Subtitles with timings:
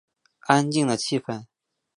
[0.47, 1.45] 安静的气氛